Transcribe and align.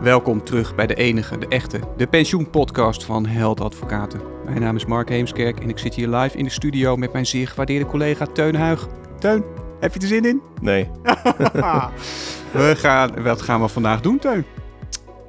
Welkom 0.00 0.44
terug 0.44 0.74
bij 0.74 0.86
de 0.86 0.94
enige, 0.94 1.38
de 1.38 1.48
echte, 1.48 1.80
de 1.96 2.06
pensioenpodcast 2.06 3.04
van 3.04 3.26
Held 3.26 3.60
Advocaten. 3.60 4.20
Mijn 4.44 4.60
naam 4.60 4.76
is 4.76 4.84
Mark 4.84 5.08
Heemskerk 5.08 5.60
en 5.60 5.68
ik 5.68 5.78
zit 5.78 5.94
hier 5.94 6.08
live 6.08 6.36
in 6.36 6.44
de 6.44 6.50
studio 6.50 6.96
met 6.96 7.12
mijn 7.12 7.26
zeer 7.26 7.48
gewaardeerde 7.48 7.86
collega 7.86 8.26
Teun 8.26 8.54
Huig. 8.54 8.86
Teun, 9.18 9.44
heb 9.80 9.94
je 9.94 10.00
er 10.00 10.06
zin 10.06 10.24
in? 10.24 10.42
Nee. 10.60 10.90
we 12.52 12.74
gaan, 12.76 13.22
wat 13.22 13.42
gaan 13.42 13.60
we 13.60 13.68
vandaag 13.68 14.00
doen, 14.00 14.18
Teun? 14.18 14.44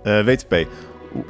Uh, 0.04 0.26
WTP. 0.26 0.68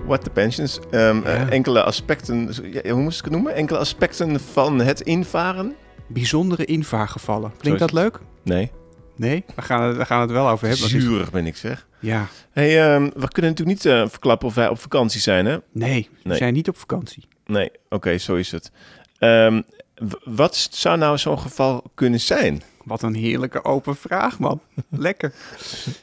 What 0.05 0.23
the 0.23 0.29
pensions. 0.29 0.79
Um, 0.91 1.21
Ja. 1.23 1.45
uh, 1.45 1.51
enkele 1.51 1.83
aspecten, 1.83 2.49
ja, 2.83 2.91
hoe 2.91 3.01
moest 3.01 3.17
ik 3.19 3.23
het 3.25 3.33
noemen? 3.33 3.55
Enkele 3.55 3.79
aspecten 3.79 4.39
van 4.39 4.79
het 4.79 5.01
invaren? 5.01 5.75
Bijzondere 6.07 6.65
invaargevallen. 6.65 7.51
Klinkt 7.57 7.79
dat 7.79 7.91
leuk? 7.93 8.19
Nee. 8.43 8.71
Nee, 9.19 9.43
we 9.55 9.61
gaan 9.61 9.81
het, 9.83 9.97
we 9.97 10.05
gaan 10.05 10.21
het 10.21 10.31
wel 10.31 10.49
over 10.49 10.67
hebben. 10.67 10.91
Dat 10.91 11.01
Zuurig 11.01 11.31
ben 11.31 11.45
ik 11.45 11.55
zeg. 11.55 11.87
Ja, 11.99 12.27
Hey, 12.51 12.93
um, 12.95 13.03
we 13.15 13.27
kunnen 13.27 13.51
natuurlijk 13.51 13.83
niet 13.83 13.85
uh, 13.85 14.07
verklappen 14.07 14.47
of 14.47 14.53
wij 14.55 14.67
op 14.69 14.79
vakantie 14.79 15.21
zijn, 15.21 15.45
hè? 15.45 15.57
nee, 15.71 16.09
we 16.23 16.29
Nee. 16.29 16.37
zijn 16.37 16.53
niet 16.53 16.67
op 16.69 16.77
vakantie. 16.77 17.27
Nee, 17.45 17.71
oké, 17.89 18.17
zo 18.17 18.35
is 18.35 18.51
het. 18.51 18.71
Um, 19.19 19.63
w- 19.95 20.13
wat 20.23 20.55
zou 20.71 20.97
nou 20.97 21.17
zo'n 21.17 21.39
geval 21.39 21.83
kunnen 21.95 22.19
zijn? 22.19 22.61
Wat 22.83 23.01
een 23.03 23.13
heerlijke 23.15 23.63
open 23.63 23.95
vraag, 23.95 24.39
man. 24.39 24.61
Lekker. 24.89 25.33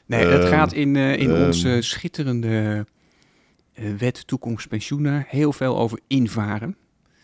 Nee, 0.07 0.25
het 0.27 0.43
Ehm, 0.43 0.53
gaat 0.53 0.73
in, 0.73 0.97
eh, 0.97 1.17
in 1.17 1.31
ehm. 1.35 1.45
onze 1.45 1.79
schitterende 1.83 2.87
eh, 3.75 3.85
wet 3.99 4.27
toekomst 4.27 4.69
pensioenen 4.69 5.25
heel 5.29 5.53
veel 5.53 5.79
over 5.79 6.01
invaren. 6.07 6.77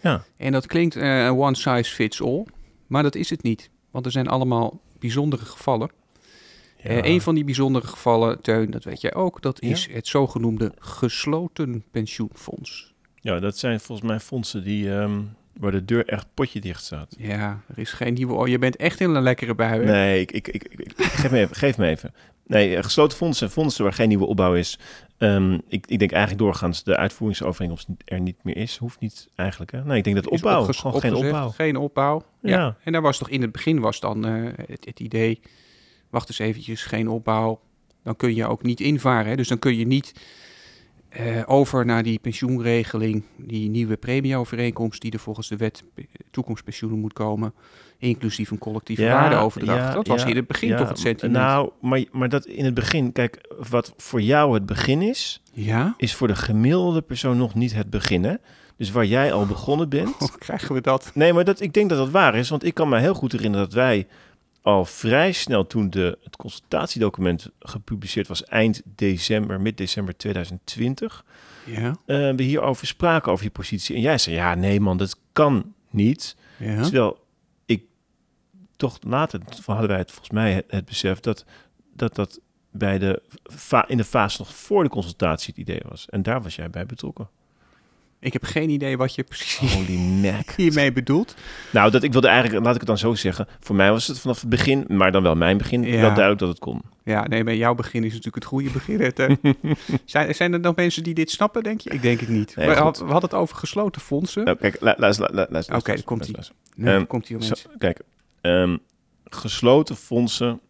Ja. 0.03 0.25
En 0.37 0.53
dat 0.53 0.67
klinkt 0.67 0.97
eh, 0.97 1.39
one 1.39 1.55
size 1.57 1.95
fits 1.95 2.23
all, 2.23 2.47
maar 2.87 3.03
dat 3.03 3.15
is 3.15 3.31
het 3.31 3.43
niet. 3.43 3.71
Want 3.91 4.07
er 4.07 4.13
zijn 4.13 4.29
allemaal 4.29 4.81
bijzondere 5.03 5.45
gevallen. 5.45 5.91
Eh, 6.83 7.05
een 7.05 7.21
van 7.21 7.35
die 7.35 7.45
bijzondere 7.45 7.87
gevallen, 7.87 8.41
Teun, 8.43 8.71
dat 8.71 8.85
weet 8.85 9.01
jij 9.01 9.15
ook, 9.15 9.43
dat 9.43 9.57
Ja. 9.61 9.71
is 9.71 9.89
het 9.93 10.07
zogenoemde 10.07 10.73
gesloten 10.79 11.85
pensioenfonds. 11.91 12.93
Ja, 13.21 13.39
dat 13.41 13.59
zijn 13.59 13.81
volgens 13.81 14.09
mij 14.09 14.21
fondsen 14.21 14.65
die, 14.65 14.89
um, 14.91 15.35
waar 15.61 15.71
de 15.71 15.85
deur 15.85 16.07
echt 16.07 16.27
potje 16.35 16.61
dicht 16.61 16.85
staat. 16.85 17.15
Ja, 17.19 17.61
er 17.69 17.79
is 17.79 17.93
geen 17.93 18.15
nieuwe... 18.15 18.33
Oh, 18.35 18.49
je 18.49 18.59
bent 18.59 18.77
echt 18.77 19.01
in 19.01 19.11
een 19.11 19.23
lekkere 19.23 19.55
bui. 19.55 19.81
hè? 19.85 19.93
Nee, 19.93 20.21
ik, 20.21 20.33
ik, 20.33 20.49
ik, 20.49 20.65
ik- 20.65 20.93
geef, 20.97 21.31
me 21.31 21.39
even, 21.39 21.57
geef 21.57 21.79
me 21.79 21.87
even. 21.89 22.15
Nee, 22.47 22.83
gesloten 22.83 23.17
fondsen, 23.17 23.51
fondsen 23.51 23.85
waar 23.85 23.93
geen 23.93 24.09
nieuwe 24.09 24.27
opbouw 24.27 24.55
is. 24.55 24.79
Ehm, 25.23 25.53
ik, 25.69 25.87
ik 25.87 25.99
denk 25.99 26.11
eigenlijk 26.13 26.43
doorgaans 26.43 26.85
de 26.85 26.97
uitvoeringsovereenkomst 26.97 27.89
er 28.05 28.21
niet 28.21 28.45
meer 28.45 28.57
is. 28.57 28.77
Hoeft 28.77 29.01
niet 29.01 29.29
eigenlijk, 29.37 29.73
hè? 29.73 29.85
Nee, 29.85 29.99
ik 29.99 30.05
denk 30.05 30.17
dat 30.17 30.29
opbouw, 30.29 30.61
opges- 30.61 30.79
gewoon 30.79 31.01
geen 31.01 31.15
opbouw. 31.15 31.49
Geen 31.49 31.77
opbouw. 31.77 32.23
Ja. 32.41 32.51
Ja. 32.51 32.77
En 32.85 32.93
daar 32.93 33.03
was 33.03 33.19
toch 33.19 33.29
in 33.29 33.43
het 33.43 33.53
begin 33.53 33.81
was 33.81 34.01
dan 34.01 34.27
eh, 34.27 34.53
het, 34.67 34.85
het 34.85 35.01
idee, 35.01 35.41
wacht 36.11 36.29
eens 36.29 36.39
eventjes, 36.39 36.85
geen 36.85 37.09
opbouw. 37.09 37.61
Dan 38.03 38.17
kun 38.17 38.35
je 38.35 38.47
ook 38.47 38.63
niet 38.63 38.81
invaren. 38.81 39.31
Hè? 39.31 39.37
Dus 39.37 39.49
dan 39.49 39.59
kun 39.59 39.77
je 39.77 39.87
niet 39.87 40.13
eh, 41.13 41.43
over 41.47 41.85
naar 41.87 42.03
die 42.03 42.19
pensioenregeling, 42.19 43.23
die 43.37 43.69
nieuwe 43.71 43.97
premieovereenkomst 43.97 45.01
die 45.03 45.13
er 45.13 45.19
volgens 45.19 45.49
de 45.49 45.57
wet 45.57 45.83
pe- 45.95 46.07
toekomstpensioenen 46.31 46.99
moet 47.01 47.13
komen, 47.13 47.53
inclusief 47.99 48.51
een 48.51 48.59
collectieve 48.59 49.03
waardeoverdracht. 49.21 49.79
ja, 49.79 49.93
dat 49.95 50.07
was 50.07 50.23
ja, 50.23 50.29
in 50.29 50.37
het 50.37 50.47
begin 50.47 50.77
toch 50.77 50.89
het 50.89 50.99
sentiment. 50.99 51.39
Nou, 51.45 51.71
maar, 51.81 52.05
maar 52.13 52.29
dat 52.29 52.47
in 52.47 52.65
het 52.65 52.75
begin, 52.75 53.13
kijk, 53.13 53.55
wat 53.71 53.95
voor 53.97 54.23
jou 54.23 54.55
het 54.55 54.67
begin 54.67 55.03
is, 55.03 55.43
is 55.97 56.15
voor 56.15 56.29
de 56.29 56.37
gemiddelde 56.37 57.03
persoon 57.03 57.37
nog 57.37 57.55
niet 57.55 57.75
het 57.75 57.91
begin, 57.91 58.25
hè? 58.25 58.35
Dus 58.77 58.91
waar 58.91 59.07
jij 59.07 59.33
al 59.33 59.47
begonnen 59.47 59.89
bent. 59.89 60.17
Krijgen 60.39 60.75
we 60.75 60.81
dat? 60.81 61.11
Nee, 61.15 61.33
maar 61.33 61.45
dat, 61.45 61.61
ik 61.61 61.73
denk 61.75 61.89
dat 61.89 61.99
dat 61.99 62.11
waar 62.11 62.35
is, 62.35 62.49
want 62.49 62.65
ik 62.65 62.75
kan 62.75 62.89
me 62.89 62.99
heel 62.99 63.15
goed 63.15 63.33
herinneren 63.33 63.65
dat 63.67 63.75
wij 63.75 64.07
al 64.63 64.85
vrij 64.85 65.33
snel 65.33 65.67
toen 65.67 65.91
de, 65.91 66.19
het 66.25 66.37
consultatiedocument 66.37 67.51
gepubliceerd 67.59 68.29
was, 68.29 68.45
eind 68.45 68.83
december, 68.85 69.61
mid-december 69.61 70.17
2020, 70.17 71.25
Ja, 71.67 71.97
eh, 72.07 72.35
we 72.35 72.43
hierover 72.43 72.87
spraken, 72.87 73.33
over 73.33 73.45
je 73.45 73.51
positie. 73.51 73.95
En 73.95 74.01
jij 74.01 74.19
zei, 74.19 74.37
ja, 74.37 74.55
nee 74.55 74.81
man, 74.81 74.97
dat 74.97 75.17
kan 75.33 75.75
niet. 75.91 76.37
ja. 76.59 76.83
Terwijl 76.83 77.25
ik 77.67 77.85
toch 78.77 78.99
later 79.07 79.41
hadden 79.65 79.89
wij 79.89 79.99
het 79.99 80.11
volgens 80.11 80.31
mij 80.31 80.53
het, 80.53 80.65
het 80.69 80.85
besef 80.85 81.21
dat 81.21 81.45
dat, 81.95 82.15
dat 82.15 82.41
bij 82.71 82.99
de 82.99 83.23
in 83.87 83.97
de 83.97 84.05
fase 84.05 84.37
nog 84.39 84.55
voor 84.55 84.83
de 84.83 84.91
consultatie 84.91 85.55
het 85.57 85.69
idee 85.69 85.81
was. 85.89 86.09
En 86.09 86.23
daar 86.23 86.43
was 86.43 86.57
jij 86.57 86.71
bij 86.71 86.87
betrokken. 86.87 87.29
Ik 88.25 88.33
heb 88.33 88.45
geen 88.45 88.71
idee 88.71 88.97
wat 88.97 89.15
je 89.15 89.23
precies 89.23 89.77
mac. 89.99 90.51
hiermee 90.57 90.93
bedoelt. 90.93 91.35
Nou, 91.71 91.91
dat 91.91 92.03
ik 92.03 92.13
wilde 92.13 92.29
eigenlijk, 92.29 92.65
laat 92.65 92.73
ik 92.75 92.79
het 92.81 92.89
dan 92.89 92.99
zo 92.99 93.15
zeggen. 93.15 93.47
Voor 93.61 93.77
mij 93.77 93.91
was 93.91 94.07
het 94.07 94.19
vanaf 94.19 94.41
het 94.41 94.49
begin, 94.51 94.85
maar 94.89 95.13
dan 95.13 95.23
wel 95.23 95.35
mijn 95.35 95.57
begin, 95.59 95.83
Ja. 95.83 95.91
wel 96.01 96.01
duidelijk 96.01 96.39
dat 96.39 96.49
het 96.49 96.59
kon. 96.59 96.83
Ja, 97.05 97.27
nee, 97.29 97.45
maar 97.45 97.55
jouw 97.55 97.75
begin 97.75 98.01
is 98.05 98.09
natuurlijk 98.09 98.35
het 98.35 98.45
goede 98.45 98.71
begin. 98.71 99.13
zijn, 100.05 100.35
zijn 100.35 100.53
er 100.53 100.61
nog 100.61 100.77
mensen 100.77 101.03
die 101.03 101.15
dit 101.15 101.31
snappen, 101.31 101.63
denk 101.63 101.81
je? 101.81 101.91
Ik 101.91 102.03
denk 102.03 102.21
het 102.21 102.29
niet. 102.29 102.57
Nee, 102.57 102.67
we, 102.69 102.75
had- 102.75 102.99
we 102.99 103.05
hadden 103.05 103.31
het 103.31 103.39
over 103.39 103.57
gesloten 103.57 104.01
fondsen. 104.01 104.45
Nou, 104.45 104.57
kijk, 104.57 104.77
la- 104.81 104.95
luister. 104.99 105.25
Oké, 105.29 105.47
luister, 105.51 105.75
nee, 106.77 106.95
ehm, 106.95 107.07
komt 107.07 107.31
mensen. 107.31 107.57
kijk, 107.79 108.01
ehm, 108.41 108.77
gesloten 109.25 109.97
fondsen, 109.97 110.61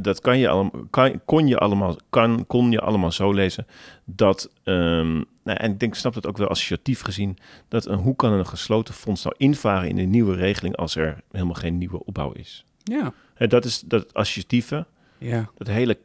dat 0.00 0.20
kan 0.20 0.38
je 0.38 0.48
allemaal, 0.48 0.86
kan, 0.90 1.20
kon 1.24 1.46
je 1.46 1.58
allemaal, 1.58 1.96
kan, 2.10 2.46
kon 2.46 2.70
je 2.70 2.80
allemaal 2.80 3.12
zo 3.12 3.32
lezen 3.32 3.66
dat, 4.04 4.50
ehm, 4.62 5.12
nou, 5.42 5.58
en 5.58 5.72
ik 5.72 5.80
denk, 5.80 5.92
ik 5.92 5.98
snap 5.98 6.14
dat 6.14 6.26
ook 6.26 6.36
wel 6.36 6.48
associatief 6.48 7.00
gezien, 7.00 7.38
dat 7.68 7.86
een, 7.86 7.98
hoe 7.98 8.16
kan 8.16 8.32
een 8.32 8.46
gesloten 8.46 8.94
fonds 8.94 9.22
nou 9.22 9.34
invaren 9.38 9.88
in 9.88 9.98
een 9.98 10.10
nieuwe 10.10 10.34
regeling 10.34 10.76
als 10.76 10.96
er 10.96 11.20
helemaal 11.30 11.54
geen 11.54 11.78
nieuwe 11.78 12.04
opbouw 12.04 12.32
is? 12.32 12.64
Ja, 12.82 13.12
dat 13.46 13.64
is 13.64 13.80
dat 13.80 14.14
associatieve, 14.14 14.86
ja, 15.18 15.50
dat 15.56 15.66
hele 15.66 15.98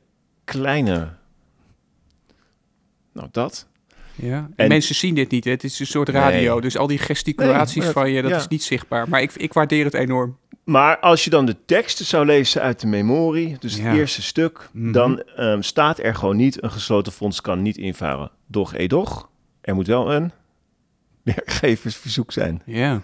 kleine, 0.44 1.14
nou 3.12 3.28
dat. 3.32 3.68
Ja. 4.16 4.36
En 4.38 4.54
En- 4.56 4.68
mensen 4.68 4.96
zien 4.96 5.16
dit 5.16 5.32
niet, 5.32 5.44
hè? 5.44 5.52
het 5.52 5.64
is 5.64 5.80
een 5.80 5.86
soort 5.86 6.10
radio. 6.10 6.52
Nee. 6.54 6.62
Dus 6.62 6.78
al 6.78 6.88
die 6.88 6.98
gesticulaties 6.98 7.76
Nee, 7.76 7.84
maar- 7.84 7.94
van 7.94 8.12
je, 8.12 8.22
dat 8.22 8.32
ja. 8.32 8.38
is 8.38 8.48
niet 8.48 8.64
zichtbaar. 8.64 9.10
Maar 9.10 9.22
ik, 9.22 9.32
ik 9.34 9.54
waardeer 9.54 9.86
het 9.86 9.94
enorm. 9.94 10.38
Maar 10.64 11.00
als 11.00 11.24
je 11.24 11.30
dan 11.30 11.46
de 11.46 11.56
teksten 11.66 12.06
zou 12.06 12.26
lezen 12.26 12.62
uit 12.62 12.80
de 12.80 12.88
memorie, 12.88 13.56
dus 13.60 13.74
het 13.74 13.82
Ja. 13.82 13.94
eerste 13.94 14.22
stuk, 14.22 14.70
Mhm. 14.74 14.92
dan 14.92 15.20
ehm, 15.22 15.62
staat 15.62 16.00
er 16.00 16.16
gewoon 16.16 16.36
niet: 16.36 16.64
een 16.64 16.72
gesloten 16.72 17.12
fonds 17.12 17.42
kan 17.42 17.62
niet 17.62 17.78
invaren. 17.78 18.32
Doch, 18.48 18.74
edoch, 18.74 19.30
er 19.62 19.76
moet 19.76 19.88
wel 19.88 20.14
een 20.14 20.32
werkgeversverzoek 21.24 22.32
zijn. 22.32 22.62
Ja, 22.66 23.02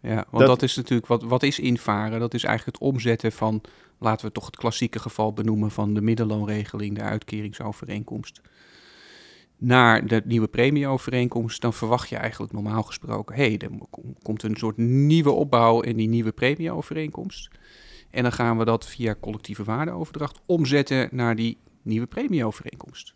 ja 0.00 0.14
want 0.14 0.28
dat, 0.30 0.46
Dat- 0.46 0.62
is 0.62 0.76
natuurlijk, 0.76 1.06
wat, 1.06 1.22
wat 1.22 1.42
is 1.42 1.58
invaren? 1.58 2.20
Dat 2.20 2.34
is 2.34 2.44
eigenlijk 2.44 2.78
het 2.78 2.88
omzetten 2.88 3.32
van, 3.32 3.60
laten 3.98 4.26
we 4.26 4.32
toch 4.32 4.46
het 4.46 4.56
klassieke 4.56 4.98
geval 4.98 5.32
benoemen 5.32 5.70
van 5.70 5.94
de 5.94 6.00
middelloonregeling, 6.00 6.94
de 6.96 7.02
uitkeringsovereenkomst, 7.02 8.40
naar 9.60 10.06
de 10.06 10.22
nieuwe 10.24 10.48
premieovereenkomst. 10.48 11.60
Dan 11.60 11.72
verwacht 11.72 12.08
je 12.08 12.16
eigenlijk 12.16 12.52
normaal 12.52 12.82
gesproken, 12.82 13.36
hé, 13.36 13.46
hey, 13.46 13.58
er 13.58 13.70
kom- 13.90 14.16
komt 14.22 14.42
een 14.42 14.56
soort 14.56 14.76
nieuwe 14.76 15.30
opbouw 15.30 15.80
in 15.80 15.96
die 15.96 16.08
nieuwe 16.08 16.32
premieovereenkomst. 16.32 17.50
En 18.10 18.22
dan 18.22 18.32
gaan 18.32 18.58
we 18.58 18.64
dat 18.64 18.86
via 18.86 19.16
collectieve 19.20 19.64
waardeoverdracht 19.64 20.40
omzetten 20.46 21.08
naar 21.12 21.36
die 21.36 21.58
nieuwe 21.82 22.06
premieovereenkomst. 22.06 23.14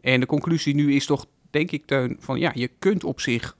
En 0.00 0.20
de 0.20 0.26
conclusie 0.26 0.74
nu 0.74 0.94
is 0.94 1.06
toch, 1.06 1.26
denk 1.50 1.70
ik, 1.70 1.86
Teun, 1.86 2.16
van 2.20 2.38
ja, 2.38 2.50
je 2.54 2.68
kunt 2.68 3.04
op 3.04 3.20
zich, 3.20 3.56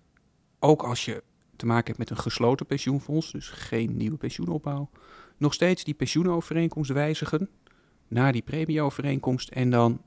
ook 0.59 0.83
als 0.83 1.05
je 1.05 1.23
te 1.57 1.67
maken 1.67 1.87
hebt 1.87 1.99
met 1.99 2.11
een 2.11 2.23
gesloten 2.25 2.67
pensioenfonds, 2.67 3.33
dus 3.33 3.49
geen 3.49 3.97
nieuwe 3.97 4.17
pensioenopbouw, 4.17 4.91
nog 5.37 5.55
steeds 5.55 5.85
die 5.85 5.95
pensioenovereenkomst 5.95 6.91
wijzigen 6.91 7.49
naar 8.09 8.33
die 8.33 8.43
premieovereenkomst 8.43 9.49
en 9.49 9.71
dan 9.71 10.01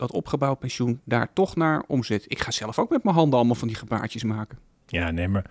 dat 0.00 0.12
opgebouwd 0.12 0.58
pensioen 0.58 1.00
daar 1.04 1.32
toch 1.32 1.56
naar 1.56 1.82
omzet. 1.86 2.24
Ik 2.28 2.38
ga 2.38 2.50
zelf 2.50 2.78
ook 2.78 2.90
met 2.90 3.04
mijn 3.04 3.16
handen 3.16 3.38
allemaal 3.38 3.54
van 3.56 3.68
die 3.68 3.76
gebaartjes 3.76 4.24
maken. 4.24 4.58
Ja, 4.86 5.10
nee, 5.10 5.28
maar. 5.28 5.50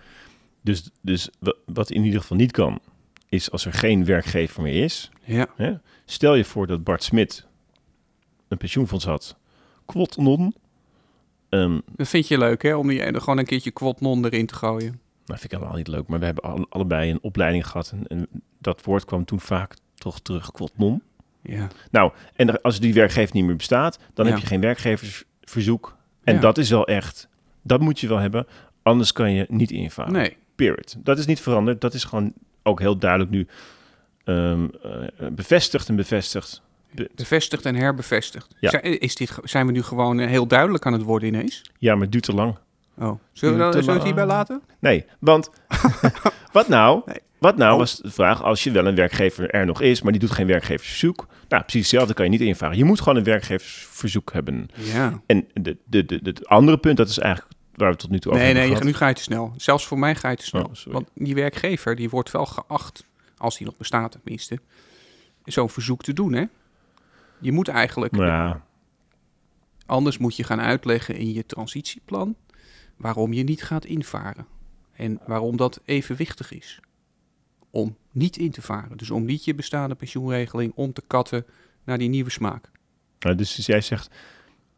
Dus, 0.62 0.90
dus 1.00 1.30
wa- 1.38 1.54
wat 1.66 1.90
in 1.90 2.04
ieder 2.04 2.20
geval 2.20 2.36
niet 2.36 2.52
kan, 2.52 2.80
is 3.28 3.50
als 3.50 3.64
er 3.66 3.72
geen 3.72 4.04
werkgever 4.04 4.62
meer 4.62 4.84
is. 4.84 5.10
Ja, 5.24 5.46
Hè? 5.56 5.74
Stel 6.04 6.34
je 6.34 6.44
voor 6.44 6.66
dat 6.66 6.84
Bart 6.84 7.02
Smit 7.02 7.46
een 8.48 8.56
pensioenfonds 8.58 9.04
had. 9.04 9.36
Kwot 9.86 10.16
non. 10.16 10.54
Ehm, 11.48 11.80
dat 11.96 12.08
vind 12.08 12.28
je 12.28 12.38
leuk 12.38 12.62
hè, 12.62 12.74
om 12.74 12.88
die, 12.88 13.00
er 13.02 13.20
gewoon 13.20 13.38
een 13.38 13.44
keertje 13.44 13.70
quot 13.70 14.00
non 14.00 14.24
erin 14.24 14.46
te 14.46 14.54
gooien. 14.54 15.00
Nou, 15.26 15.40
vind 15.40 15.44
ik 15.44 15.50
helemaal 15.50 15.76
niet 15.76 15.88
leuk. 15.88 16.06
Maar 16.06 16.18
we 16.18 16.24
hebben 16.24 16.44
al- 16.44 16.66
allebei 16.68 17.10
een 17.10 17.18
opleiding 17.22 17.66
gehad. 17.66 17.90
En, 17.90 18.06
en 18.06 18.28
dat 18.58 18.84
woord 18.84 19.04
kwam 19.04 19.24
toen 19.24 19.40
vaak 19.40 19.74
toch 19.94 20.20
terug, 20.20 20.50
quod 20.50 20.72
non. 20.78 21.02
Ja, 21.42 21.68
Nou, 21.90 22.12
en 22.36 22.62
als 22.62 22.80
die 22.80 22.94
werkgever 22.94 23.34
niet 23.34 23.44
meer 23.44 23.56
bestaat, 23.56 23.98
dan 24.14 24.26
Ja. 24.26 24.32
heb 24.32 24.40
je 24.40 24.46
geen 24.46 24.60
werkgeversverzoek. 24.60 25.96
En 26.24 26.34
Ja. 26.34 26.40
dat 26.40 26.58
is 26.58 26.70
wel 26.70 26.86
echt, 26.86 27.28
dat 27.62 27.80
moet 27.80 28.00
je 28.00 28.08
wel 28.08 28.18
hebben. 28.18 28.46
Anders 28.82 29.12
kan 29.12 29.32
je 29.32 29.46
niet 29.48 29.70
invaren. 29.70 30.12
nee, 30.12 30.36
Period. 30.54 30.96
Dat 30.98 31.18
is 31.18 31.26
niet 31.26 31.40
veranderd. 31.40 31.80
Dat 31.80 31.94
is 31.94 32.04
gewoon 32.04 32.32
ook 32.62 32.80
heel 32.80 32.98
duidelijk 32.98 33.30
nu 33.30 33.46
ehm, 34.24 34.66
eh, 34.82 35.26
bevestigd 35.32 35.88
en 35.88 35.96
bevestigd. 35.96 36.62
Bevestigd 37.14 37.64
en 37.66 37.74
herbevestigd. 37.74 38.54
Ja. 38.60 38.70
Zijn, 38.70 38.82
is 39.00 39.14
dit, 39.14 39.38
zijn 39.42 39.66
we 39.66 39.72
nu 39.72 39.82
gewoon 39.82 40.18
eh, 40.20 40.28
heel 40.28 40.46
duidelijk 40.46 40.86
aan 40.86 40.92
het 40.92 41.02
worden 41.02 41.28
ineens? 41.28 41.62
Ja, 41.78 41.92
maar 41.92 42.02
het 42.02 42.12
duurt 42.12 42.24
te 42.24 42.34
lang. 42.34 42.56
Oh, 42.98 43.20
zullen 43.32 43.58
we, 43.66 43.72
zullen 43.72 43.86
we 43.86 43.92
het 43.92 44.02
hierbij 44.02 44.26
laten? 44.26 44.62
Nee, 44.78 45.04
want 45.18 45.50
wat 46.52 46.68
nou? 46.68 47.02
Nee. 47.06 47.16
Wat 47.40 47.56
nou 47.56 47.72
Oh. 47.72 47.78
was 47.78 47.96
de 47.96 48.10
vraag 48.10 48.42
als 48.42 48.64
je 48.64 48.70
wel 48.70 48.86
een 48.86 48.94
werkgever 48.94 49.50
er 49.50 49.66
nog 49.66 49.80
is, 49.80 50.02
maar 50.02 50.12
die 50.12 50.20
doet 50.20 50.30
geen 50.30 50.46
werkgeversverzoek. 50.46 51.26
Nou, 51.48 51.62
precies 51.62 51.80
hetzelfde 51.80 52.14
kan 52.14 52.24
je 52.24 52.30
niet 52.30 52.40
invaren. 52.40 52.76
Je 52.76 52.84
moet 52.84 52.98
gewoon 52.98 53.16
een 53.16 53.24
werkgeversverzoek 53.24 54.32
hebben. 54.32 54.68
Ja. 54.74 55.22
En 55.26 55.46
de, 55.54 55.76
de, 55.84 56.20
het 56.22 56.46
andere 56.46 56.78
punt, 56.78 56.96
dat 56.96 57.08
is 57.08 57.18
eigenlijk 57.18 57.54
waar 57.74 57.90
we 57.90 57.96
tot 57.96 58.10
nu 58.10 58.18
toe 58.18 58.32
over 58.32 58.44
Nee, 58.44 58.54
nee, 58.54 58.70
je, 58.70 58.84
nu 58.84 58.92
ga 58.92 59.08
je 59.08 59.14
te 59.14 59.22
snel. 59.22 59.52
Zelfs 59.56 59.86
voor 59.86 59.98
mij 59.98 60.14
ga 60.14 60.30
je 60.30 60.36
te 60.36 60.44
snel. 60.44 60.64
Oh. 60.64 60.92
Want 60.92 61.08
die 61.14 61.34
werkgever 61.34 61.96
die 61.96 62.10
wordt 62.10 62.30
wel 62.30 62.46
geacht, 62.46 63.04
als 63.36 63.56
die 63.56 63.66
nog 63.66 63.76
bestaat 63.76 64.12
tenminste, 64.22 64.58
zo'n 65.44 65.70
verzoek 65.70 66.02
te 66.02 66.12
doen. 66.12 66.32
Hè? 66.32 66.44
Je 67.38 67.52
moet 67.52 67.68
eigenlijk, 67.68 68.16
ja, 68.16 68.64
anders 69.86 70.18
moet 70.18 70.36
je 70.36 70.44
gaan 70.44 70.60
uitleggen 70.60 71.16
in 71.16 71.32
je 71.32 71.46
transitieplan 71.46 72.36
waarom 72.96 73.32
je 73.32 73.42
niet 73.42 73.62
gaat 73.62 73.84
invaren. 73.84 74.46
En 74.92 75.20
waarom 75.26 75.56
dat 75.56 75.80
evenwichtig 75.84 76.52
is. 76.52 76.80
Om 77.70 77.96
niet 78.12 78.36
in 78.36 78.50
te 78.50 78.62
varen. 78.62 78.96
Dus 78.96 79.10
om 79.10 79.24
niet 79.24 79.44
je 79.44 79.54
bestaande 79.54 79.94
pensioenregeling 79.94 80.72
om 80.74 80.92
te 80.92 81.02
katten 81.06 81.44
naar 81.84 81.98
die 81.98 82.08
nieuwe 82.08 82.30
smaak. 82.30 82.70
nou, 83.20 83.34
dus 83.36 83.66
jij 83.66 83.80
zegt, 83.80 84.14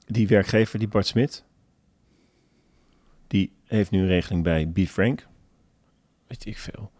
die 0.06 0.27
werkgever, 0.29 0.79
die 0.79 0.89
Bart 0.89 1.06
Smit, 1.06 1.44
die 3.27 3.53
heeft 3.65 3.91
nu 3.91 4.00
een 4.00 4.06
regeling 4.06 4.43
bij 4.43 4.67
B. 4.67 4.79
Frank. 4.79 5.27
Weet 6.27 6.47
ik 6.47 6.59
veel. 6.59 6.91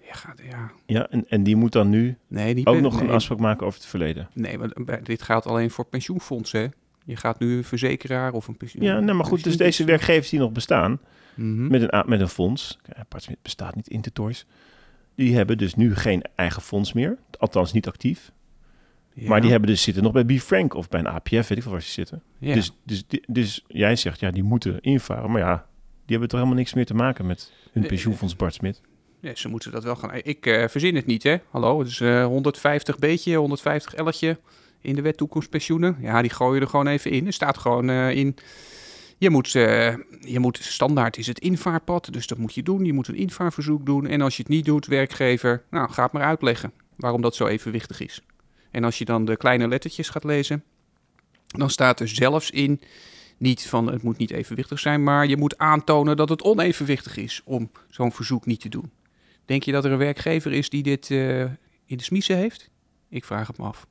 Ja, 0.00 0.12
gaat, 0.12 0.40
ja. 0.50 0.70
Ja, 0.86 1.08
en, 1.08 1.28
en 1.28 1.42
die 1.42 1.56
moet 1.56 1.72
dan 1.72 1.88
nu 1.88 2.16
Nee, 2.26 2.54
niet 2.54 2.66
ook 2.66 2.80
nog 2.80 3.00
een 3.00 3.10
afspraak 3.10 3.38
maken 3.38 3.66
over 3.66 3.78
het 3.80 3.88
verleden. 3.88 4.28
Nee, 4.32 4.58
maar 4.58 5.02
dit 5.04 5.22
geldt 5.22 5.46
alleen 5.46 5.70
voor 5.70 5.84
pensioenfondsen. 5.86 6.60
Hè? 6.60 6.66
Je 7.04 7.16
gaat 7.16 7.38
nu 7.38 7.56
een 7.56 7.64
verzekeraar 7.64 8.32
of 8.32 8.48
een 8.48 8.56
pensioen. 8.56 8.82
Ja, 8.84 9.00
nee, 9.00 9.14
maar 9.14 9.24
goed, 9.26 9.44
dus 9.44 9.56
deze 9.56 9.84
werkgevers 9.84 10.28
die 10.28 10.38
nog 10.38 10.52
bestaan, 10.52 11.00
Mhm. 11.34 11.66
met 11.66 11.82
een, 11.92 12.02
met 12.06 12.20
een 12.20 12.28
fonds, 12.28 12.78
Bart 13.08 13.22
Smit 13.22 13.42
bestaat 13.42 13.74
niet 13.74 13.88
in 13.88 14.00
de 14.00 14.12
toys, 14.12 14.46
die 15.16 15.36
hebben 15.36 15.58
dus 15.58 15.74
nu 15.74 15.94
geen 15.94 16.22
eigen 16.34 16.62
fonds 16.62 16.92
meer, 16.92 17.18
althans 17.38 17.72
niet 17.72 17.86
actief. 17.86 18.32
Ja. 19.14 19.28
Maar 19.28 19.40
die 19.40 19.50
hebben 19.50 19.68
dus 19.68 19.82
zitten 19.82 20.02
nog 20.02 20.12
bij 20.12 20.24
B. 20.24 20.32
Frank 20.40 20.74
of 20.74 20.88
bij 20.88 21.00
een 21.00 21.08
APF, 21.08 21.30
weet 21.30 21.50
ik 21.50 21.62
veel 21.62 21.72
waar 21.72 21.82
ze 21.82 21.90
zitten. 21.90 22.22
Ja. 22.38 22.54
Dus, 22.54 22.72
dus, 22.84 23.04
dus 23.26 23.64
jij 23.68 23.96
zegt, 23.96 24.20
ja, 24.20 24.30
die 24.30 24.42
moeten 24.42 24.80
invaren. 24.80 25.30
Maar 25.30 25.40
ja, 25.40 25.66
die 25.82 25.94
hebben 26.06 26.28
toch 26.28 26.38
helemaal 26.38 26.58
niks 26.58 26.74
meer 26.74 26.86
te 26.86 26.94
maken 26.94 27.26
met 27.26 27.52
hun 27.72 27.80
Nee, 27.80 27.90
pensioenfonds 27.90 28.36
Bart 28.36 28.54
Smit. 28.54 28.80
Ja, 29.20 29.34
ze 29.34 29.48
moeten 29.48 29.70
dat 29.70 29.84
wel 29.84 29.96
gaan. 29.96 30.10
Ik 30.22 30.46
eh, 30.46 30.68
verzin 30.68 30.94
het 30.94 31.06
niet, 31.06 31.22
hè? 31.22 31.36
Hallo, 31.50 31.78
het 31.78 31.88
is 31.88 32.00
eh 32.00 32.24
150 32.24 32.98
beetje, 32.98 33.36
150 33.36 33.94
elletje 33.94 34.38
in 34.80 34.94
de 34.94 35.02
wet 35.02 35.16
toekomstpensioenen. 35.16 35.96
Ja, 36.00 36.22
die 36.22 36.30
gooi 36.30 36.54
je 36.54 36.60
er 36.60 36.70
gewoon 36.70 36.86
even 36.86 37.10
in. 37.10 37.26
Er 37.26 37.32
staat 37.32 37.58
gewoon 37.58 37.90
eh, 37.90 38.10
in. 38.10 38.36
Je 39.18 39.30
moet, 39.30 39.54
eh, 39.54 39.94
je 40.20 40.38
moet 40.38 40.58
standaard 40.62 41.16
is 41.16 41.26
het 41.26 41.38
invaarpad, 41.38 42.12
dus 42.12 42.26
dat 42.26 42.38
moet 42.38 42.54
je 42.54 42.62
doen. 42.62 42.84
Je 42.84 42.92
moet 42.92 43.08
een 43.08 43.14
invaarverzoek 43.14 43.86
doen. 43.86 44.06
En 44.06 44.20
als 44.20 44.36
je 44.36 44.42
het 44.42 44.52
niet 44.52 44.64
doet, 44.64 44.86
werkgever, 44.86 45.64
nou, 45.70 45.90
ga 45.90 46.08
maar 46.12 46.22
uitleggen 46.22 46.72
waarom 46.96 47.22
dat 47.22 47.34
zo 47.34 47.46
evenwichtig 47.46 48.00
is. 48.00 48.22
En 48.70 48.84
als 48.84 48.98
je 48.98 49.04
dan 49.04 49.24
de 49.24 49.36
kleine 49.36 49.68
lettertjes 49.68 50.08
gaat 50.08 50.24
lezen, 50.24 50.64
dan 51.46 51.70
staat 51.70 52.00
er 52.00 52.08
zelfs 52.08 52.50
in, 52.50 52.80
niet 53.36 53.66
van 53.66 53.86
het 53.86 54.02
moet 54.02 54.18
niet 54.18 54.30
evenwichtig 54.30 54.78
zijn, 54.78 55.02
maar 55.02 55.26
je 55.26 55.36
moet 55.36 55.58
aantonen 55.58 56.16
dat 56.16 56.28
het 56.28 56.42
onevenwichtig 56.42 57.16
is 57.16 57.40
om 57.44 57.70
zo'n 57.88 58.12
verzoek 58.12 58.46
niet 58.46 58.60
te 58.60 58.68
doen. 58.68 58.90
Denk 59.44 59.62
je 59.62 59.72
dat 59.72 59.84
er 59.84 59.92
een 59.92 59.98
werkgever 59.98 60.52
is 60.52 60.70
die 60.70 60.82
dit 60.82 61.10
eh, 61.10 61.40
in 61.84 61.96
de 61.96 62.02
smiezen 62.02 62.36
heeft? 62.36 62.70
Ik 63.08 63.24
vraag 63.24 63.46
het 63.46 63.58
me 63.58 63.64
af. 63.64 63.86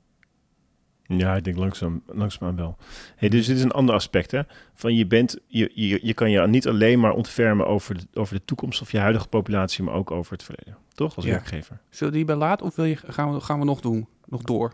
Ja, 1.08 1.36
ik 1.36 1.44
denk 1.44 1.58
langzaam, 1.58 2.02
langzaam 2.08 2.56
wel. 2.56 2.78
Hey, 3.16 3.30
dus 3.30 3.46
dit 3.46 3.58
is 3.58 3.64
een 3.64 3.72
ander 3.72 3.96
aspect, 3.96 4.32
hè? 4.32 4.42
Van 4.74 4.96
je 4.96 5.06
bent, 5.06 5.38
je, 5.48 5.72
je, 5.74 6.00
je 6.02 6.14
kan 6.14 6.32
je 6.32 6.48
niet 6.48 6.68
alleen 6.68 7.00
maar 7.00 7.12
ontfermen 7.14 7.68
over 7.68 7.98
de, 7.98 8.04
over 8.14 8.36
de 8.36 8.42
toekomst 8.46 8.82
of 8.82 8.92
je 8.92 8.98
huidige 9.00 9.28
populatie, 9.28 9.84
maar 9.84 9.94
ook 9.94 10.12
over 10.12 10.32
het 10.32 10.44
verleden. 10.44 10.78
Toch, 10.94 11.16
als 11.16 11.26
Ja. 11.26 11.32
werkgever? 11.32 11.80
Zullen 11.90 12.14
we 12.14 12.20
die 12.20 12.28
bij 12.28 12.36
laat 12.36 12.62
of 12.62 12.76
wil 12.76 12.86
je, 12.86 12.96
gaan, 13.08 13.34
we, 13.34 13.40
gaan 13.40 13.60
we 13.60 13.66
nog 13.66 13.82
doen? 13.82 14.08
Nog 14.26 14.42
door? 14.42 14.74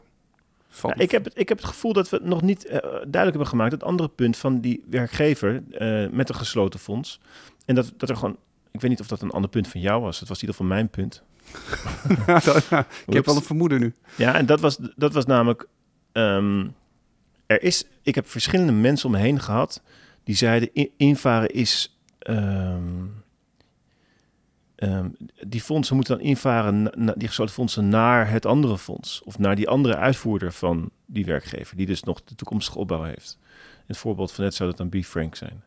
Nou, 0.82 0.94
ik, 0.98 1.12
heb 1.12 1.24
het, 1.24 1.40
ik 1.40 1.50
heb 1.50 1.58
het 1.58 1.68
gevoel 1.68 1.94
dat 1.94 2.10
we 2.10 2.16
het 2.18 2.26
nog 2.26 2.42
niet 2.42 2.66
eh, 2.66 2.78
duidelijk 2.92 3.12
hebben 3.14 3.48
gemaakt. 3.48 3.72
Het 3.72 3.84
andere 3.84 4.10
punt 4.10 4.38
van 4.38 4.60
die 4.60 4.84
werkgever 4.90 5.64
eh, 5.72 6.10
met 6.10 6.30
een 6.30 6.36
gesloten 6.36 6.80
fonds. 6.80 7.20
En 7.66 7.76
dat, 7.76 7.94
dat 7.98 8.10
er 8.10 8.16
gewoon, 8.16 8.38
ik 8.72 8.82
weet 8.82 8.90
niet 8.90 9.00
of 9.00 9.08
dat 9.08 9.22
een 9.22 9.32
ander 9.32 9.50
punt 9.50 9.68
van 9.68 9.82
jou 9.82 10.02
was. 10.02 10.20
Het 10.20 10.30
was 10.30 10.42
in 10.42 10.48
ieder 10.48 10.62
geval 10.62 10.76
mijn 10.76 10.90
punt. 10.90 11.24
ik 13.08 13.14
heb 13.14 13.26
wel 13.26 13.36
een 13.36 13.42
vermoeden 13.42 13.80
nu. 13.80 13.94
Ja, 14.18 14.36
en 14.36 14.46
dat 14.46 14.60
was, 14.60 14.78
dat 14.96 15.14
was 15.14 15.26
namelijk. 15.26 15.68
Ehm, 16.12 16.68
er 17.46 17.64
is, 17.64 17.86
ik 18.02 18.16
heb 18.16 18.28
verschillende 18.30 18.72
mensen 18.72 19.06
om 19.06 19.12
me 19.12 19.18
heen 19.22 19.40
gehad 19.40 19.82
die 20.24 20.36
zeiden: 20.36 20.70
in- 20.74 20.92
invaren 20.98 21.50
is. 21.50 21.96
ehm, 22.20 23.06
ehm, 24.76 25.10
die 25.48 25.62
fondsen 25.62 25.96
moeten 25.96 26.18
dan 26.18 26.26
invaren, 26.26 26.82
na- 26.84 26.92
na- 26.96 27.14
die 27.18 27.28
gesloten 27.28 27.54
fondsen, 27.54 27.90
naar 27.90 28.30
het 28.30 28.46
andere 28.46 28.78
fonds. 28.78 29.22
Of 29.24 29.40
naar 29.40 29.56
die 29.56 29.70
andere 29.70 29.96
uitvoerder 29.96 30.52
van 30.52 30.90
die 31.06 31.26
werkgever, 31.26 31.78
die 31.78 31.86
dus 31.86 32.04
nog 32.04 32.24
de 32.24 32.36
toekomstige 32.36 32.78
opbouw 32.78 33.04
heeft. 33.04 33.38
Het 33.86 33.98
voorbeeld 33.98 34.32
van 34.32 34.44
net 34.44 34.54
zou 34.54 34.70
dat 34.70 34.78
dan 34.78 34.90
B. 35.02 35.04
Frank 35.06 35.36
zijn. 35.36 35.64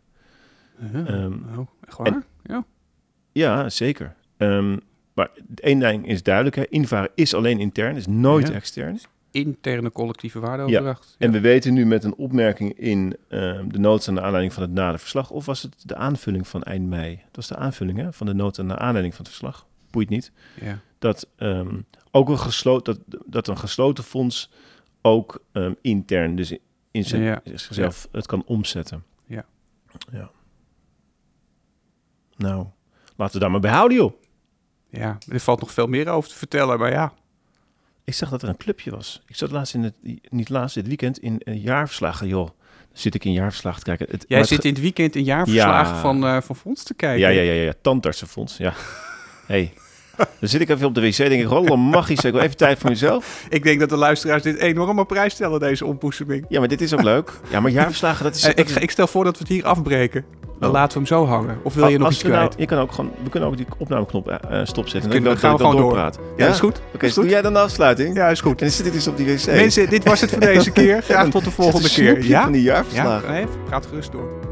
Oh, 1.56 1.66
echt 1.86 1.96
waar? 1.96 2.06
en- 2.06 2.24
ja. 2.44 2.64
Ja, 3.32 3.68
zeker. 3.68 4.14
Maar 5.14 5.30
één 5.54 5.78
ding 5.78 6.08
is 6.08 6.22
duidelijk: 6.22 6.56
hè, 6.56 6.68
invaren 6.68 7.10
is 7.14 7.34
alleen 7.34 7.58
intern, 7.58 7.96
is 7.96 8.06
nooit 8.06 8.48
Ja. 8.48 8.54
extern. 8.54 9.00
Interne 9.34 9.92
collectieve 9.92 10.40
waardeoverdracht. 10.40 11.14
En 11.18 11.32
we 11.32 11.40
weten 11.40 11.74
nu 11.74 11.86
met 11.86 12.04
een 12.04 12.14
opmerking 12.14 12.78
in 12.78 13.16
ehm, 13.28 13.68
de 13.68 13.78
nood 13.78 14.08
aan 14.08 14.14
de 14.14 14.20
aanleiding 14.20 14.52
van 14.52 14.62
het 14.62 14.72
naderverslag, 14.72 15.30
of 15.30 15.46
was 15.46 15.62
het 15.62 15.88
de 15.88 15.94
aanvulling 15.96 16.48
van 16.48 16.62
eind 16.62 16.88
mei? 16.88 17.20
Het 17.26 17.36
was 17.36 17.46
de 17.48 17.56
aanvulling 17.56 17.98
hè, 17.98 18.12
van 18.12 18.26
de 18.26 18.34
nood 18.34 18.58
aan 18.58 18.68
de 18.68 18.78
aanleiding 18.78 19.14
van 19.14 19.24
het 19.24 19.34
verslag. 19.34 19.66
Boeit 19.90 20.08
niet. 20.08 20.32
ja. 20.60 20.78
Dat, 20.98 21.28
ehm, 21.36 21.80
ook 22.10 22.28
een 22.28 22.38
gesloten, 22.38 23.02
dat, 23.06 23.22
dat 23.26 23.48
een 23.48 23.58
gesloten 23.58 24.04
fonds 24.04 24.50
ook 25.02 25.42
ehm, 25.52 25.72
intern, 25.80 26.36
dus 26.36 26.56
in 26.90 27.04
zijn, 27.04 27.22
Ja. 27.22 27.40
zichzelf, 27.44 28.08
het 28.12 28.26
kan 28.26 28.42
omzetten. 28.46 29.04
Ja. 29.26 29.44
ja. 30.12 30.30
Nou, 32.36 32.66
laten 33.16 33.34
we 33.34 33.40
daar 33.40 33.50
maar 33.50 33.60
bij 33.60 33.70
houden, 33.72 33.96
joh. 33.98 34.12
ja, 34.88 35.18
er 35.28 35.40
valt 35.40 35.60
nog 35.60 35.70
veel 35.72 35.86
meer 35.86 36.08
over 36.08 36.28
te 36.30 36.36
vertellen, 36.36 36.78
maar 36.78 36.90
ja. 36.90 37.12
Ik 38.04 38.14
zag 38.14 38.30
dat 38.30 38.42
er 38.42 38.48
een 38.48 38.56
clubje 38.56 38.90
was. 38.90 39.22
Ik 39.26 39.36
zat 39.36 39.50
laatst 39.50 39.74
in 39.74 39.82
het, 39.82 39.94
niet 40.28 40.48
laatst, 40.48 40.74
dit 40.74 40.86
weekend 40.86 41.18
in 41.18 41.40
een 41.44 41.60
jaarverslagen, 41.60 42.26
joh. 42.28 42.46
Dan 42.46 43.02
zit 43.02 43.14
ik 43.14 43.24
in 43.24 43.32
jaarverslag 43.32 43.78
te 43.78 43.84
kijken. 43.84 44.06
Het, 44.10 44.24
Jij 44.28 44.38
het 44.38 44.48
zit 44.48 44.64
in 44.64 44.72
het 44.72 44.80
weekend 44.82 45.16
een 45.16 45.24
jaarverslag 45.24 45.88
Ja. 45.88 46.00
van, 46.00 46.24
eh 46.26 46.40
van 46.40 46.56
Fonds 46.56 46.82
te 46.82 46.94
kijken. 46.94 47.20
Ja, 47.20 47.28
ja, 47.28 47.40
ja, 47.40 47.52
ja, 47.52 47.62
ja. 47.62 47.72
tandartsenfonds, 47.82 48.56
ja. 48.56 48.72
hey. 49.46 49.72
Dan 50.16 50.48
zit 50.48 50.60
ik 50.60 50.68
even 50.68 50.86
op 50.86 50.94
de 50.94 51.00
wc, 51.00 51.16
denk 51.16 51.32
ik, 51.42 51.46
rolle 51.48 51.76
magisch, 51.76 52.24
ik 52.24 52.32
wil 52.32 52.40
even 52.42 52.56
tijd 52.56 52.78
voor 52.78 52.90
mezelf. 52.90 53.44
Ik 53.48 53.62
denk 53.62 53.80
dat 53.80 53.88
de 53.88 53.96
luisteraars 53.96 54.42
dit 54.42 54.58
enorm 54.58 54.98
op 54.98 55.08
prijs 55.08 55.32
stellen, 55.32 55.60
deze 55.60 55.84
ontboezeming. 55.86 56.44
Ja, 56.48 56.58
maar 56.58 56.68
dit 56.68 56.80
is 56.80 56.92
ook 56.94 57.02
leuk. 57.02 57.30
Ja, 57.50 57.60
maar 57.60 57.70
jaarverslagen, 57.70 58.24
dat 58.24 58.34
is... 58.34 58.40
Eh, 58.42 58.48
dat 58.48 58.58
ik, 58.58 58.66
is- 58.66 58.72
ga- 58.72 58.80
ik 58.80 58.90
stel 58.90 59.06
voor 59.06 59.24
dat 59.24 59.32
we 59.32 59.38
het 59.38 59.48
hier 59.48 59.64
afbreken. 59.64 60.24
Dan 60.60 60.68
Oh. 60.68 60.74
laten 60.74 60.92
we 60.92 60.98
hem 60.98 61.18
zo 61.18 61.26
hangen. 61.26 61.58
Of 61.62 61.74
wil 61.74 61.88
je 61.88 61.98
nog 61.98 62.10
iets 62.10 62.22
nou, 62.22 62.34
kwijt? 62.34 62.54
je 62.56 62.66
kan 62.66 62.78
ook 62.78 62.92
gewoon, 62.92 63.10
we 63.22 63.30
kunnen 63.30 63.48
ook 63.48 63.56
die 63.56 63.66
opnameknop 63.78 64.28
eh, 64.28 64.60
stopzetten. 64.64 65.10
We- 65.10 65.16
en 65.16 65.22
gaan 65.22 65.32
we 65.32 65.40
dan 65.40 65.56
gewoon 65.58 65.72
door. 65.72 65.80
doorpraten. 65.82 66.20
Ja, 66.36 66.46
is 66.48 66.58
goed. 66.60 66.80
Oké, 66.94 67.06
Is 67.06 67.14
dus 67.14 67.14
doe 67.14 67.28
jij 67.32 67.42
dan 67.42 67.52
de 67.52 67.58
afsluiting? 67.58 68.16
Ja, 68.16 68.28
is 68.28 68.40
goed. 68.40 68.60
En 68.60 68.66
dan 68.66 68.70
zit 68.76 68.86
ik 68.86 68.92
dus 68.92 69.06
op 69.08 69.16
die 69.16 69.26
wc. 69.26 69.46
Mensen, 69.46 69.88
dit 69.90 70.04
was 70.04 70.20
het 70.20 70.30
voor 70.30 70.40
deze 70.40 70.70
keer. 70.70 71.02
Graag 71.08 71.28
tot 71.28 71.44
de 71.44 71.50
volgende 71.50 71.88
keer. 71.88 72.24
Ja? 72.24 72.42
van 72.42 72.52
die 72.52 72.62
Ja, 72.62 72.72
jaarverslagen. 72.72 73.30
nee, 73.30 73.44
gaat 73.70 73.86
gerust 73.86 74.12
door. 74.12 74.43